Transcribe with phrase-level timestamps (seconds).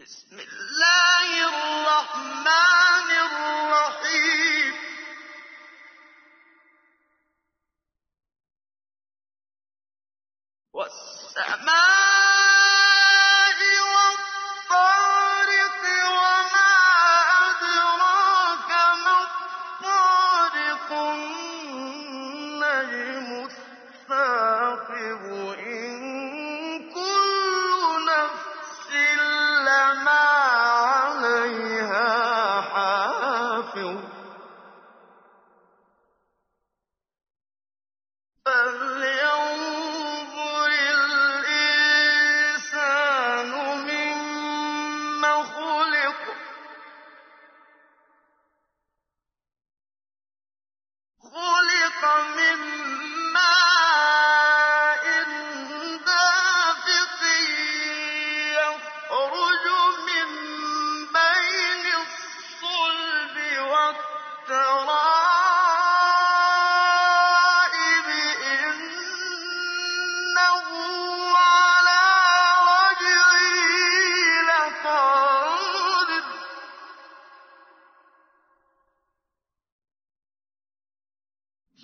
[0.00, 4.74] بسم الله الرحمن الرحيم.
[10.72, 12.09] والسماء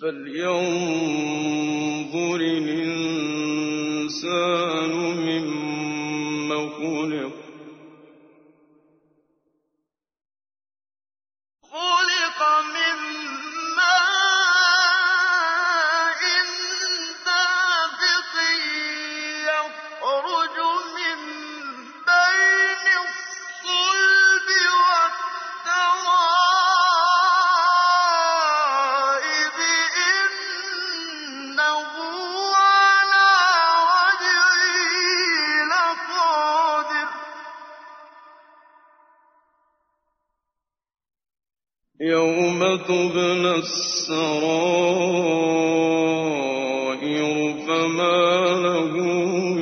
[0.01, 1.59] فلينظر
[2.41, 3.67] الإنسان
[42.01, 44.27] يوم تبلى السرائر
[47.67, 48.93] فما له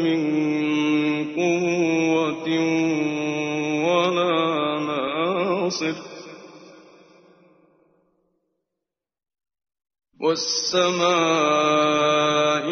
[0.03, 0.21] من
[1.35, 2.47] قوة
[3.87, 5.95] ولا ناصر
[10.19, 11.55] والسماء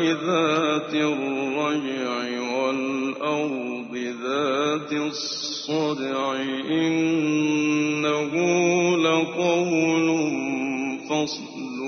[0.03, 2.11] ذات الرجع
[2.51, 6.33] والأرض ذات الصدع
[6.69, 7.62] إنه
[8.97, 10.07] لقول
[11.09, 11.79] فصل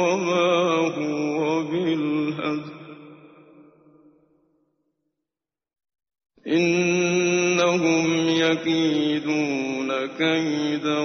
[0.00, 0.50] وما
[0.96, 2.80] هو بالهزل
[6.46, 11.00] إنهم يكيدون كيدا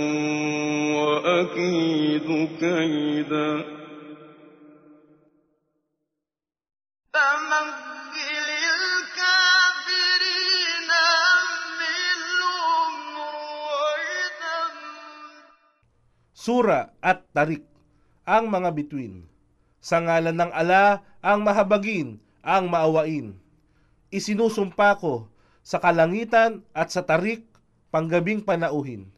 [0.95, 2.27] وأكيد
[2.59, 3.65] كيدا.
[7.13, 7.94] فمهل
[16.45, 17.65] Sura at Tarik,
[18.21, 19.25] ang mga bituin.
[19.81, 23.33] Sa ngalan ng ala, ang mahabagin, ang maawain.
[24.13, 25.25] Isinusumpa ko
[25.65, 27.49] sa kalangitan at sa tarik,
[27.89, 29.09] panggabing panauhin.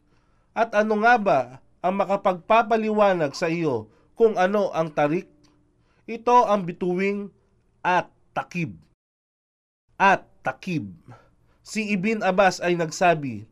[0.56, 1.40] At ano nga ba
[1.84, 5.28] ang makapagpapaliwanag sa iyo kung ano ang tarik?
[6.08, 7.28] Ito ang bituing
[7.84, 8.72] at takib.
[10.00, 10.96] At takib.
[11.60, 13.44] Si Ibn Abbas ay nagsabi,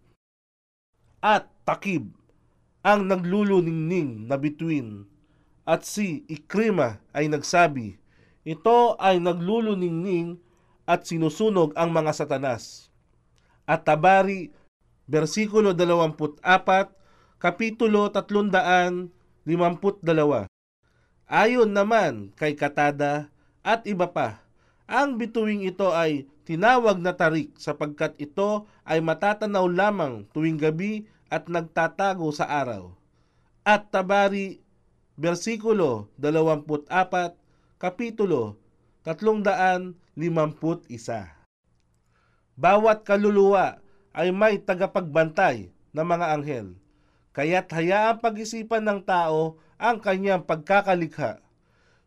[1.20, 2.16] at takib
[2.86, 5.10] ang nagluluningning na bituin.
[5.66, 7.98] At si Ikrima ay nagsabi,
[8.46, 10.38] ito ay nagluluningning
[10.86, 12.94] at sinusunog ang mga satanas.
[13.66, 14.54] At Tabari,
[15.10, 16.46] versikulo 24,
[17.42, 19.10] kapitulo 352.
[21.26, 23.34] Ayon naman kay Katada
[23.66, 24.45] at iba pa,
[24.86, 31.50] ang bituing ito ay tinawag na tarik sapagkat ito ay matatanaw lamang tuwing gabi at
[31.50, 32.94] nagtatago sa araw.
[33.66, 34.62] At Tabari,
[35.18, 37.34] versikulo 24,
[37.82, 38.54] kapitulo
[39.02, 40.14] 351.
[42.54, 43.82] Bawat kaluluwa
[44.14, 46.78] ay may tagapagbantay na mga anghel,
[47.34, 51.42] kaya't hayaang pag-isipan ng tao ang kanyang pagkakalikha.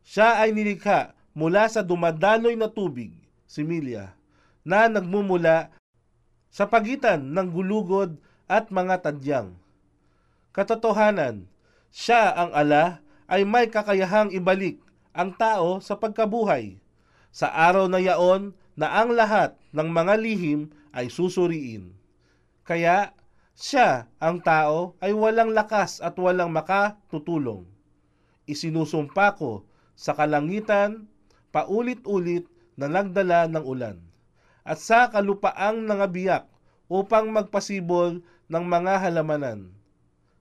[0.01, 3.15] Siya ay nilikha mula sa dumadaloy na tubig,
[3.47, 4.11] similya,
[4.67, 5.71] na nagmumula
[6.51, 8.19] sa pagitan ng gulugod
[8.51, 9.55] at mga tadyang.
[10.51, 11.47] Katotohanan,
[11.87, 12.99] siya ang ala
[13.31, 14.83] ay may kakayahang ibalik
[15.15, 16.75] ang tao sa pagkabuhay.
[17.31, 21.95] Sa araw na yaon na ang lahat ng mga lihim ay susuriin.
[22.67, 23.15] Kaya
[23.59, 27.67] siya, ang tao, ay walang lakas at walang makatutulong.
[28.47, 29.67] Isinusumpa ko
[29.99, 31.11] sa kalangitan,
[31.49, 32.45] paulit-ulit
[32.79, 33.97] na nagdala ng ulan.
[34.69, 36.45] at sa kalupaang nangabiyak
[36.85, 39.73] upang magpasibol ng mga halamanan.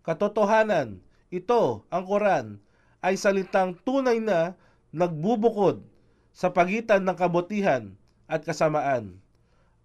[0.04, 1.00] Katotohanan,
[1.32, 2.46] ito, ang Quran,
[3.00, 4.52] ay salitang tunay na
[4.92, 5.80] nagbubukod
[6.32, 7.96] sa pagitan ng kabutihan
[8.28, 9.16] at kasamaan.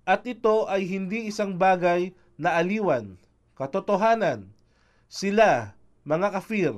[0.03, 3.15] At ito ay hindi isang bagay na aliwan.
[3.55, 4.51] Katotohanan,
[5.07, 5.71] sila,
[6.03, 6.73] mga kafir,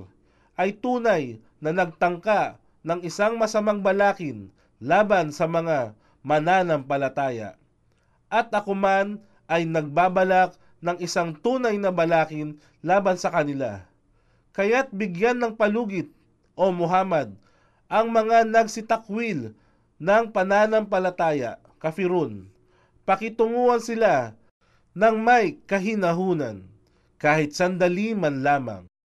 [0.54, 7.58] ay tunay na nagtangka ng isang masamang balakin laban sa mga mananampalataya.
[8.30, 10.54] At ako man ay nagbabalak
[10.86, 13.90] ng isang tunay na balakin laban sa kanila.
[14.54, 16.14] Kaya't bigyan ng palugit,
[16.56, 17.36] O Muhammad,
[17.92, 19.52] ang mga nagsitakwil
[20.00, 22.48] ng pananampalataya, kafirun.
[23.04, 24.40] Pakitunguhan sila
[24.96, 26.64] ng may kahinahunan,
[27.20, 28.88] kahit sandali man lamang.